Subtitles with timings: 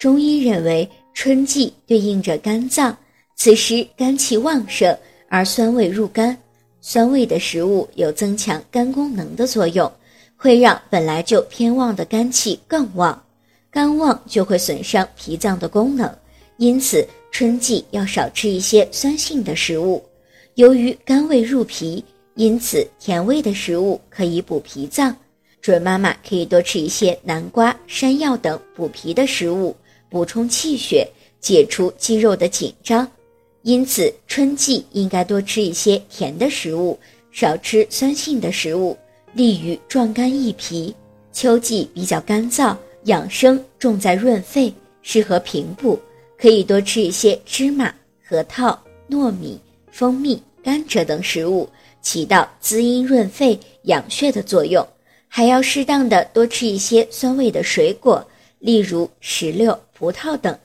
[0.00, 2.96] 中医认为，春季对应着肝脏，
[3.36, 4.96] 此时肝气旺盛，
[5.28, 6.34] 而酸味入肝，
[6.80, 9.92] 酸味的食物有增强肝功能的作用，
[10.38, 13.22] 会让本来就偏旺的肝气更旺，
[13.70, 16.10] 肝旺就会损伤脾脏的功能，
[16.56, 20.02] 因此春季要少吃一些酸性的食物。
[20.54, 22.02] 由于肝胃入脾，
[22.36, 25.14] 因此甜味的食物可以补脾脏。
[25.60, 29.76] 准妈妈可以多吃一些南瓜、山药等补脾的食物，
[30.10, 31.08] 补充气血，
[31.40, 33.10] 解除肌肉的紧张。
[33.62, 36.98] 因此，春季应该多吃一些甜的食物，
[37.30, 38.96] 少吃酸性的食物，
[39.32, 40.94] 利于壮肝益脾。
[41.32, 45.98] 秋季比较干燥，养生重在润肺，适合平补，
[46.36, 47.94] 可以多吃一些芝麻、
[48.26, 48.76] 核桃、
[49.08, 49.60] 糯米、
[49.92, 51.68] 蜂蜜、甘蔗等食物，
[52.02, 54.84] 起到滋阴润肺、养血的作用。
[55.28, 58.26] 还要适当的多吃一些酸味的水果，
[58.60, 60.58] 例如石榴、葡萄等。